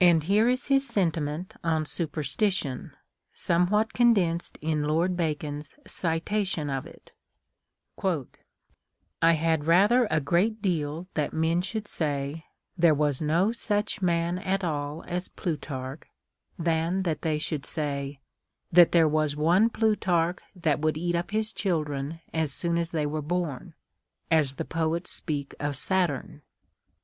[0.00, 2.96] And here is his sentiment on superstition,
[3.32, 7.12] somewhat condensed in Lord Bacon's citation of it:
[7.94, 8.26] "1
[9.22, 12.44] had rather a great deal that men should say,
[12.76, 16.02] There was no such man at all as Plutarch,
[16.58, 18.18] than that they should say,
[18.72, 23.06] that there was one Plutarch that would eat up his children as soon as they
[23.06, 23.74] were born,
[24.28, 26.42] as the poets speak of Saturn."